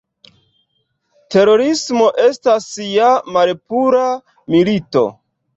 Terorismo 1.35 2.07
estas 2.29 2.67
ja 2.87 3.13
malpura 3.37 4.03
"milito". 4.57 5.07